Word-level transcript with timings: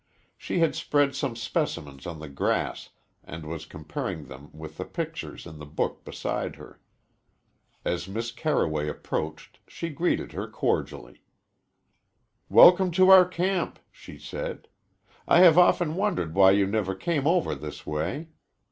She 0.35 0.57
had 0.57 0.73
spread 0.73 1.13
some 1.15 1.35
specimens 1.35 2.07
on 2.07 2.17
the 2.17 2.27
grass 2.27 2.89
and 3.23 3.45
was 3.45 3.67
comparing 3.67 4.25
them 4.25 4.49
with 4.51 4.77
the 4.77 4.83
pictures 4.85 5.45
in 5.45 5.59
the 5.59 5.65
book 5.67 6.03
beside 6.03 6.55
her. 6.55 6.79
As 7.85 8.07
Miss 8.07 8.31
Carroway 8.31 8.87
approached, 8.89 9.59
she 9.67 9.89
greeted 9.89 10.31
her 10.31 10.47
cordially. 10.49 11.21
"Welcome 12.49 12.89
to 12.93 13.11
our 13.11 13.27
camp," 13.27 13.77
she 13.91 14.17
said. 14.17 14.67
"I 15.27 15.41
have 15.41 15.59
often 15.59 15.93
wondered 15.95 16.33
why 16.33 16.49
you 16.49 16.65
never 16.65 16.95
came 16.95 17.27
over 17.27 17.53
this 17.53 17.85
way. 17.85 18.29